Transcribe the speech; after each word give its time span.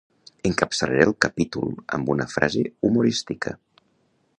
Encapçalaré 0.49 1.03
el 1.09 1.13
capítol 1.27 1.75
amb 1.99 2.11
una 2.15 2.29
frase 2.33 2.65
humorística. 2.89 3.57